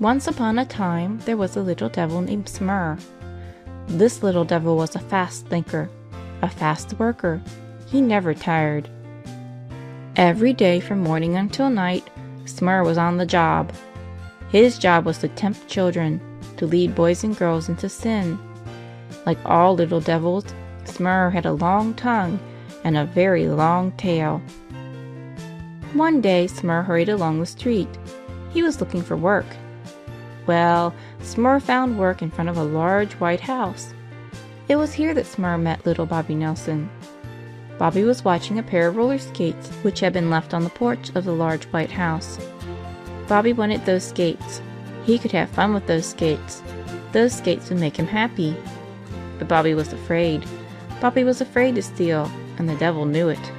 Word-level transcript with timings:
Once 0.00 0.28
upon 0.28 0.60
a 0.60 0.64
time 0.64 1.18
there 1.24 1.36
was 1.36 1.56
a 1.56 1.60
little 1.60 1.88
devil 1.88 2.20
named 2.20 2.46
Smur. 2.46 2.96
This 3.88 4.22
little 4.22 4.44
devil 4.44 4.76
was 4.76 4.94
a 4.94 5.00
fast 5.00 5.46
thinker, 5.48 5.90
a 6.40 6.48
fast 6.48 6.96
worker. 7.00 7.42
He 7.88 8.00
never 8.00 8.32
tired. 8.32 8.88
Every 10.14 10.52
day 10.52 10.78
from 10.78 11.00
morning 11.00 11.34
until 11.34 11.68
night, 11.68 12.08
Smur 12.44 12.84
was 12.84 12.96
on 12.96 13.16
the 13.16 13.26
job. 13.26 13.72
His 14.50 14.78
job 14.78 15.04
was 15.04 15.18
to 15.18 15.28
tempt 15.28 15.66
children, 15.66 16.20
to 16.58 16.66
lead 16.66 16.94
boys 16.94 17.24
and 17.24 17.36
girls 17.36 17.68
into 17.68 17.88
sin. 17.88 18.38
Like 19.26 19.38
all 19.44 19.74
little 19.74 20.00
devils, 20.00 20.44
Smur 20.84 21.32
had 21.32 21.44
a 21.44 21.52
long 21.52 21.92
tongue 21.94 22.38
and 22.84 22.96
a 22.96 23.04
very 23.04 23.48
long 23.48 23.90
tail. 23.92 24.40
One 25.92 26.20
day 26.20 26.46
Smur 26.46 26.84
hurried 26.84 27.08
along 27.08 27.40
the 27.40 27.46
street. 27.46 27.88
He 28.50 28.62
was 28.62 28.80
looking 28.80 29.02
for 29.02 29.16
work. 29.16 29.46
Well, 30.48 30.94
Smur 31.20 31.60
found 31.60 31.98
work 31.98 32.22
in 32.22 32.30
front 32.30 32.48
of 32.48 32.56
a 32.56 32.62
large 32.62 33.12
white 33.16 33.40
house. 33.40 33.92
It 34.66 34.76
was 34.76 34.94
here 34.94 35.12
that 35.12 35.26
Smur 35.26 35.60
met 35.60 35.84
little 35.84 36.06
Bobby 36.06 36.34
Nelson. 36.34 36.88
Bobby 37.78 38.02
was 38.02 38.24
watching 38.24 38.58
a 38.58 38.62
pair 38.62 38.88
of 38.88 38.96
roller 38.96 39.18
skates 39.18 39.68
which 39.82 40.00
had 40.00 40.14
been 40.14 40.30
left 40.30 40.54
on 40.54 40.64
the 40.64 40.70
porch 40.70 41.10
of 41.14 41.26
the 41.26 41.34
large 41.34 41.66
white 41.66 41.90
house. 41.90 42.38
Bobby 43.28 43.52
wanted 43.52 43.84
those 43.84 44.04
skates. 44.04 44.62
He 45.04 45.18
could 45.18 45.32
have 45.32 45.50
fun 45.50 45.74
with 45.74 45.86
those 45.86 46.06
skates. 46.06 46.62
Those 47.12 47.34
skates 47.34 47.68
would 47.68 47.78
make 47.78 47.98
him 47.98 48.06
happy. 48.06 48.56
But 49.38 49.48
Bobby 49.48 49.74
was 49.74 49.92
afraid. 49.92 50.46
Bobby 50.98 51.24
was 51.24 51.42
afraid 51.42 51.74
to 51.74 51.82
steal, 51.82 52.30
and 52.56 52.66
the 52.66 52.74
devil 52.76 53.04
knew 53.04 53.28
it. 53.28 53.52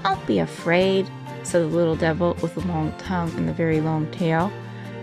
Don't 0.00 0.24
be 0.28 0.38
afraid, 0.38 1.10
said 1.42 1.62
the 1.62 1.66
little 1.66 1.96
devil 1.96 2.36
with 2.40 2.54
the 2.54 2.66
long 2.68 2.96
tongue 2.98 3.32
and 3.36 3.48
the 3.48 3.52
very 3.52 3.80
long 3.80 4.08
tail. 4.12 4.52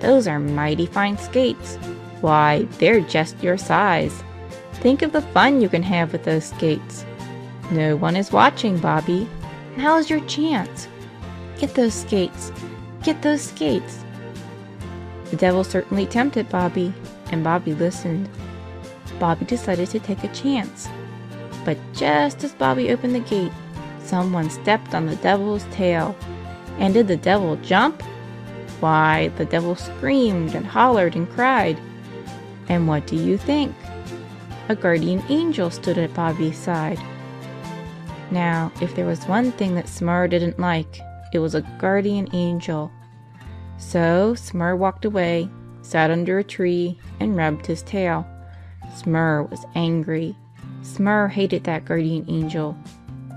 Those 0.00 0.26
are 0.26 0.38
mighty 0.38 0.86
fine 0.86 1.18
skates. 1.18 1.76
Why, 2.20 2.62
they're 2.78 3.00
just 3.00 3.42
your 3.42 3.56
size. 3.56 4.22
Think 4.74 5.02
of 5.02 5.12
the 5.12 5.22
fun 5.22 5.60
you 5.60 5.68
can 5.68 5.82
have 5.82 6.12
with 6.12 6.24
those 6.24 6.46
skates. 6.46 7.04
No 7.70 7.96
one 7.96 8.16
is 8.16 8.32
watching, 8.32 8.78
Bobby. 8.78 9.28
Now's 9.76 10.10
your 10.10 10.20
chance. 10.20 10.88
Get 11.58 11.74
those 11.74 11.94
skates. 11.94 12.50
Get 13.02 13.22
those 13.22 13.42
skates. 13.42 14.04
The 15.30 15.36
devil 15.36 15.62
certainly 15.62 16.06
tempted 16.06 16.48
Bobby, 16.48 16.92
and 17.30 17.44
Bobby 17.44 17.74
listened. 17.74 18.28
Bobby 19.18 19.44
decided 19.44 19.88
to 19.90 20.00
take 20.00 20.24
a 20.24 20.28
chance. 20.28 20.88
But 21.64 21.78
just 21.92 22.42
as 22.42 22.52
Bobby 22.52 22.90
opened 22.90 23.14
the 23.14 23.20
gate, 23.20 23.52
someone 24.02 24.50
stepped 24.50 24.94
on 24.94 25.06
the 25.06 25.16
devil's 25.16 25.64
tail. 25.70 26.16
And 26.78 26.94
did 26.94 27.06
the 27.06 27.16
devil 27.16 27.56
jump? 27.56 28.02
Why, 28.80 29.28
the 29.36 29.44
devil 29.44 29.76
screamed 29.76 30.54
and 30.54 30.66
hollered 30.66 31.14
and 31.14 31.30
cried. 31.30 31.80
And 32.68 32.88
what 32.88 33.06
do 33.06 33.16
you 33.16 33.36
think? 33.36 33.74
A 34.68 34.74
guardian 34.74 35.22
angel 35.28 35.70
stood 35.70 35.98
at 35.98 36.14
Bobby's 36.14 36.56
side. 36.56 36.98
Now, 38.30 38.72
if 38.80 38.94
there 38.94 39.06
was 39.06 39.24
one 39.26 39.52
thing 39.52 39.74
that 39.74 39.86
Smur 39.86 40.30
didn't 40.30 40.58
like, 40.58 41.00
it 41.32 41.40
was 41.40 41.54
a 41.54 41.62
guardian 41.78 42.28
angel. 42.32 42.90
So 43.76 44.34
Smur 44.34 44.76
walked 44.76 45.04
away, 45.04 45.48
sat 45.82 46.10
under 46.10 46.38
a 46.38 46.44
tree, 46.44 46.98
and 47.18 47.36
rubbed 47.36 47.66
his 47.66 47.82
tail. 47.82 48.26
Smur 48.94 49.50
was 49.50 49.64
angry. 49.74 50.36
Smur 50.82 51.30
hated 51.30 51.64
that 51.64 51.84
guardian 51.84 52.24
angel. 52.28 52.76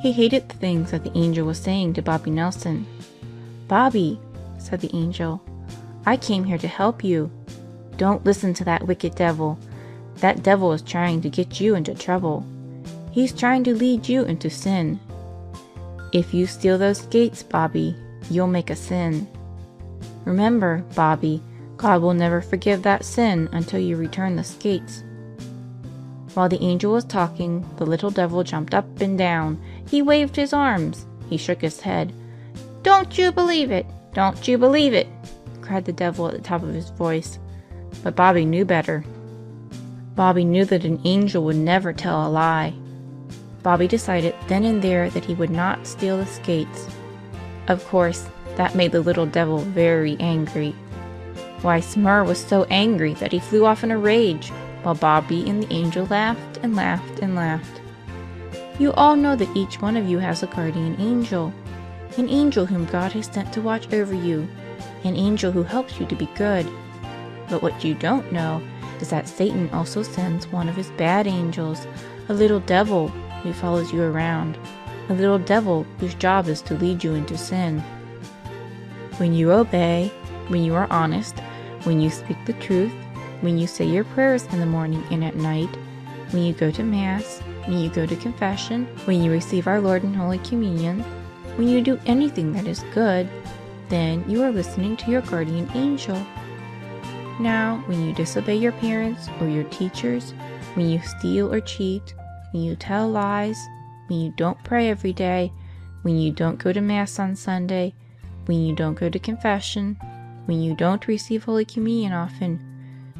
He 0.00 0.12
hated 0.12 0.48
the 0.48 0.56
things 0.56 0.90
that 0.90 1.04
the 1.04 1.16
angel 1.16 1.46
was 1.46 1.58
saying 1.58 1.94
to 1.94 2.02
Bobby 2.02 2.30
Nelson. 2.30 2.86
Bobby, 3.66 4.20
said 4.66 4.80
the 4.80 4.94
angel, 4.94 5.40
I 6.04 6.16
came 6.16 6.44
here 6.44 6.58
to 6.58 6.68
help 6.68 7.02
you. 7.02 7.30
Don't 7.96 8.24
listen 8.24 8.52
to 8.54 8.64
that 8.64 8.86
wicked 8.86 9.14
devil. 9.14 9.58
That 10.16 10.42
devil 10.42 10.72
is 10.72 10.82
trying 10.82 11.20
to 11.22 11.30
get 11.30 11.60
you 11.60 11.74
into 11.74 11.94
trouble. 11.94 12.44
He's 13.12 13.32
trying 13.32 13.64
to 13.64 13.74
lead 13.74 14.08
you 14.08 14.24
into 14.24 14.50
sin. 14.50 15.00
If 16.12 16.34
you 16.34 16.46
steal 16.46 16.78
those 16.78 16.98
skates, 16.98 17.42
Bobby, 17.42 17.96
you'll 18.30 18.46
make 18.46 18.70
a 18.70 18.76
sin. 18.76 19.26
Remember, 20.24 20.84
Bobby, 20.94 21.42
God 21.76 22.02
will 22.02 22.14
never 22.14 22.40
forgive 22.40 22.82
that 22.82 23.04
sin 23.04 23.48
until 23.52 23.80
you 23.80 23.96
return 23.96 24.36
the 24.36 24.44
skates. 24.44 25.02
While 26.34 26.48
the 26.48 26.62
angel 26.62 26.92
was 26.92 27.04
talking, 27.04 27.66
the 27.76 27.86
little 27.86 28.10
devil 28.10 28.42
jumped 28.42 28.74
up 28.74 29.00
and 29.00 29.16
down. 29.16 29.60
He 29.88 30.02
waved 30.02 30.36
his 30.36 30.52
arms. 30.52 31.06
He 31.30 31.36
shook 31.36 31.62
his 31.62 31.80
head. 31.80 32.12
Don't 32.82 33.16
you 33.16 33.32
believe 33.32 33.70
it! 33.70 33.86
Don't 34.16 34.48
you 34.48 34.56
believe 34.56 34.94
it! 34.94 35.08
cried 35.60 35.84
the 35.84 35.92
devil 35.92 36.26
at 36.26 36.32
the 36.32 36.40
top 36.40 36.62
of 36.62 36.72
his 36.72 36.88
voice. 36.88 37.38
But 38.02 38.16
Bobby 38.16 38.46
knew 38.46 38.64
better. 38.64 39.04
Bobby 40.14 40.42
knew 40.42 40.64
that 40.64 40.86
an 40.86 41.02
angel 41.04 41.44
would 41.44 41.56
never 41.56 41.92
tell 41.92 42.26
a 42.26 42.30
lie. 42.30 42.72
Bobby 43.62 43.86
decided 43.86 44.34
then 44.48 44.64
and 44.64 44.80
there 44.80 45.10
that 45.10 45.26
he 45.26 45.34
would 45.34 45.50
not 45.50 45.86
steal 45.86 46.16
the 46.16 46.24
skates. 46.24 46.88
Of 47.68 47.86
course, 47.88 48.26
that 48.56 48.74
made 48.74 48.92
the 48.92 49.02
little 49.02 49.26
devil 49.26 49.58
very 49.58 50.16
angry. 50.18 50.70
Why, 51.60 51.80
Smur 51.80 52.24
was 52.24 52.42
so 52.42 52.64
angry 52.70 53.12
that 53.14 53.32
he 53.32 53.38
flew 53.38 53.66
off 53.66 53.84
in 53.84 53.90
a 53.90 53.98
rage 53.98 54.48
while 54.82 54.94
Bobby 54.94 55.46
and 55.46 55.62
the 55.62 55.70
angel 55.70 56.06
laughed 56.06 56.58
and 56.62 56.74
laughed 56.74 57.18
and 57.18 57.34
laughed. 57.34 57.82
You 58.78 58.94
all 58.94 59.14
know 59.14 59.36
that 59.36 59.54
each 59.54 59.82
one 59.82 59.94
of 59.98 60.08
you 60.08 60.20
has 60.20 60.42
a 60.42 60.46
guardian 60.46 60.96
angel, 60.98 61.52
an 62.18 62.28
angel 62.30 62.66
whom 62.66 62.86
God 62.86 63.12
has 63.12 63.26
sent 63.26 63.52
to 63.52 63.60
watch 63.60 63.92
over 63.92 64.14
you, 64.14 64.48
an 65.04 65.16
angel 65.16 65.52
who 65.52 65.62
helps 65.62 66.00
you 66.00 66.06
to 66.06 66.14
be 66.14 66.28
good. 66.34 66.66
But 67.48 67.62
what 67.62 67.84
you 67.84 67.94
don't 67.94 68.32
know 68.32 68.62
is 69.00 69.10
that 69.10 69.28
Satan 69.28 69.68
also 69.70 70.02
sends 70.02 70.46
one 70.48 70.68
of 70.68 70.76
his 70.76 70.90
bad 70.92 71.26
angels, 71.26 71.86
a 72.28 72.34
little 72.34 72.60
devil 72.60 73.08
who 73.42 73.52
follows 73.52 73.92
you 73.92 74.02
around, 74.02 74.58
a 75.08 75.14
little 75.14 75.38
devil 75.38 75.84
whose 75.98 76.14
job 76.14 76.48
is 76.48 76.62
to 76.62 76.74
lead 76.74 77.04
you 77.04 77.14
into 77.14 77.36
sin. 77.36 77.80
When 79.18 79.34
you 79.34 79.52
obey, 79.52 80.10
when 80.48 80.64
you 80.64 80.74
are 80.74 80.90
honest, 80.90 81.38
when 81.84 82.00
you 82.00 82.10
speak 82.10 82.38
the 82.46 82.54
truth, 82.54 82.92
when 83.42 83.58
you 83.58 83.66
say 83.66 83.84
your 83.84 84.04
prayers 84.04 84.46
in 84.46 84.60
the 84.60 84.66
morning 84.66 85.04
and 85.10 85.22
at 85.22 85.36
night, 85.36 85.74
when 86.30 86.42
you 86.42 86.52
go 86.52 86.70
to 86.70 86.82
Mass, 86.82 87.40
when 87.66 87.78
you 87.78 87.90
go 87.90 88.06
to 88.06 88.16
confession, 88.16 88.86
when 89.04 89.22
you 89.22 89.30
receive 89.30 89.66
our 89.66 89.80
Lord 89.80 90.02
in 90.02 90.14
Holy 90.14 90.38
Communion, 90.38 91.04
when 91.56 91.68
you 91.68 91.80
do 91.80 91.98
anything 92.06 92.52
that 92.52 92.66
is 92.66 92.84
good, 92.94 93.28
then 93.88 94.24
you 94.28 94.42
are 94.42 94.50
listening 94.50 94.96
to 94.98 95.10
your 95.10 95.22
guardian 95.22 95.70
angel. 95.74 96.16
Now, 97.38 97.82
when 97.86 98.04
you 98.04 98.12
disobey 98.12 98.56
your 98.56 98.72
parents 98.72 99.28
or 99.40 99.48
your 99.48 99.64
teachers, 99.64 100.32
when 100.74 100.88
you 100.88 101.00
steal 101.00 101.52
or 101.52 101.60
cheat, 101.60 102.14
when 102.52 102.62
you 102.62 102.76
tell 102.76 103.08
lies, 103.08 103.58
when 104.06 104.20
you 104.20 104.32
don't 104.36 104.62
pray 104.64 104.88
every 104.88 105.12
day, 105.12 105.52
when 106.02 106.18
you 106.18 106.30
don't 106.32 106.58
go 106.58 106.72
to 106.72 106.80
Mass 106.80 107.18
on 107.18 107.36
Sunday, 107.36 107.94
when 108.46 108.62
you 108.62 108.74
don't 108.74 108.94
go 108.94 109.08
to 109.08 109.18
confession, 109.18 109.96
when 110.46 110.62
you 110.62 110.74
don't 110.74 111.08
receive 111.08 111.44
Holy 111.44 111.64
Communion 111.64 112.12
often, 112.12 112.60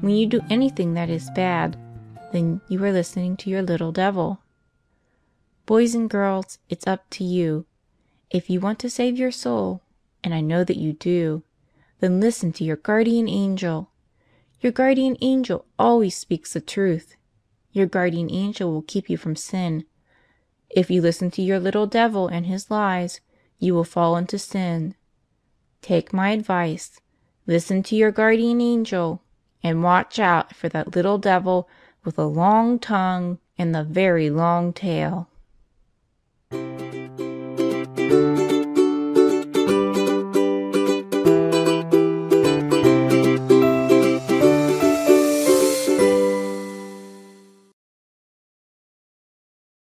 when 0.00 0.14
you 0.14 0.26
do 0.26 0.40
anything 0.50 0.94
that 0.94 1.08
is 1.08 1.30
bad, 1.34 1.76
then 2.32 2.60
you 2.68 2.82
are 2.84 2.92
listening 2.92 3.36
to 3.38 3.50
your 3.50 3.62
little 3.62 3.92
devil. 3.92 4.40
Boys 5.66 5.94
and 5.94 6.10
girls, 6.10 6.58
it's 6.68 6.86
up 6.86 7.08
to 7.10 7.24
you. 7.24 7.64
If 8.34 8.50
you 8.50 8.58
want 8.58 8.80
to 8.80 8.90
save 8.90 9.16
your 9.16 9.30
soul, 9.30 9.80
and 10.24 10.34
I 10.34 10.40
know 10.40 10.64
that 10.64 10.76
you 10.76 10.92
do, 10.92 11.44
then 12.00 12.18
listen 12.18 12.52
to 12.54 12.64
your 12.64 12.74
guardian 12.74 13.28
angel. 13.28 13.90
Your 14.60 14.72
guardian 14.72 15.16
angel 15.20 15.66
always 15.78 16.16
speaks 16.16 16.52
the 16.52 16.60
truth. 16.60 17.14
Your 17.70 17.86
guardian 17.86 18.28
angel 18.32 18.72
will 18.72 18.82
keep 18.82 19.08
you 19.08 19.16
from 19.16 19.36
sin. 19.36 19.84
If 20.68 20.90
you 20.90 21.00
listen 21.00 21.30
to 21.30 21.42
your 21.42 21.60
little 21.60 21.86
devil 21.86 22.26
and 22.26 22.46
his 22.46 22.72
lies, 22.72 23.20
you 23.60 23.72
will 23.72 23.84
fall 23.84 24.16
into 24.16 24.36
sin. 24.36 24.96
Take 25.80 26.12
my 26.12 26.30
advice. 26.30 26.98
Listen 27.46 27.84
to 27.84 27.94
your 27.94 28.10
guardian 28.10 28.60
angel 28.60 29.22
and 29.62 29.84
watch 29.84 30.18
out 30.18 30.56
for 30.56 30.68
that 30.70 30.96
little 30.96 31.18
devil 31.18 31.68
with 32.04 32.18
a 32.18 32.24
long 32.24 32.80
tongue 32.80 33.38
and 33.56 33.72
the 33.72 33.84
very 33.84 34.28
long 34.28 34.72
tail. 34.72 35.28